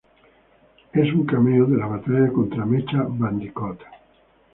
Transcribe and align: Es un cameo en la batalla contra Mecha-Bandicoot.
Es 0.93 1.13
un 1.13 1.27
cameo 1.27 1.65
en 1.65 1.77
la 1.77 1.85
batalla 1.85 2.31
contra 2.33 2.65
Mecha-Bandicoot. 2.65 3.81